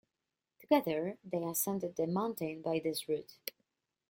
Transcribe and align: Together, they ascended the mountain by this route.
Together, 0.59 1.19
they 1.23 1.43
ascended 1.43 1.95
the 1.95 2.07
mountain 2.07 2.63
by 2.63 2.81
this 2.83 3.07
route. 3.07 3.37